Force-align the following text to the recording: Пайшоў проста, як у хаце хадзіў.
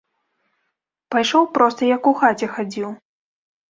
Пайшоў 1.17 1.43
проста, 1.59 1.81
як 1.95 2.03
у 2.15 2.17
хаце 2.25 2.53
хадзіў. 2.59 2.89